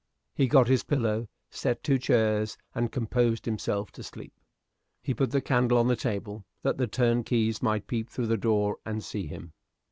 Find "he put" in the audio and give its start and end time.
5.03-5.29